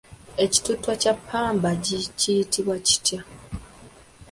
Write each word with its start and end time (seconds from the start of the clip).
Ekituttwa 0.45 0.93
kya 1.01 1.13
ppamba 1.19 1.69
kiyitibwa 2.19 2.75
kitya? 2.87 3.19